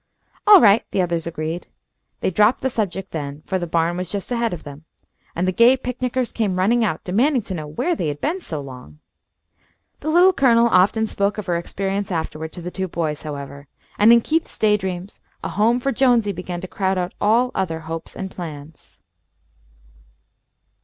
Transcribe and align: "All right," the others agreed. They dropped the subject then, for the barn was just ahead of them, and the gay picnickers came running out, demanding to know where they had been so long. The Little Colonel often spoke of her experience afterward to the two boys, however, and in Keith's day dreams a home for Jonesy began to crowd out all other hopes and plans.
"All 0.47 0.59
right," 0.59 0.83
the 0.89 0.99
others 1.03 1.27
agreed. 1.27 1.67
They 2.21 2.31
dropped 2.31 2.61
the 2.61 2.71
subject 2.71 3.11
then, 3.11 3.43
for 3.45 3.59
the 3.59 3.67
barn 3.67 3.97
was 3.97 4.09
just 4.09 4.31
ahead 4.31 4.51
of 4.51 4.63
them, 4.63 4.83
and 5.35 5.47
the 5.47 5.51
gay 5.51 5.77
picnickers 5.77 6.31
came 6.31 6.55
running 6.57 6.83
out, 6.83 7.03
demanding 7.03 7.43
to 7.43 7.53
know 7.53 7.67
where 7.67 7.93
they 7.95 8.07
had 8.07 8.19
been 8.19 8.41
so 8.41 8.61
long. 8.61 8.97
The 9.99 10.09
Little 10.09 10.33
Colonel 10.33 10.69
often 10.69 11.05
spoke 11.05 11.37
of 11.37 11.45
her 11.45 11.55
experience 11.55 12.11
afterward 12.11 12.51
to 12.53 12.63
the 12.63 12.71
two 12.71 12.87
boys, 12.87 13.21
however, 13.21 13.67
and 13.99 14.11
in 14.11 14.21
Keith's 14.21 14.57
day 14.57 14.75
dreams 14.75 15.19
a 15.43 15.49
home 15.49 15.79
for 15.79 15.91
Jonesy 15.91 16.31
began 16.31 16.61
to 16.61 16.67
crowd 16.67 16.97
out 16.97 17.13
all 17.21 17.51
other 17.53 17.81
hopes 17.81 18.15
and 18.15 18.31
plans. 18.31 18.97